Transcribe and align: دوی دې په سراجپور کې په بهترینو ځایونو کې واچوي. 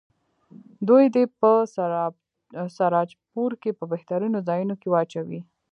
دوی 0.87 1.03
دې 1.15 1.23
په 1.39 1.51
سراجپور 2.75 3.51
کې 3.61 3.71
په 3.79 3.83
بهترینو 3.93 4.39
ځایونو 4.47 4.75
کې 4.81 4.87
واچوي. 4.91 5.41